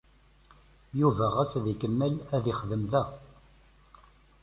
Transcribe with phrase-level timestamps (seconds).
[0.99, 3.03] Yuba yeɣs ad ikemmel ad yexdem da.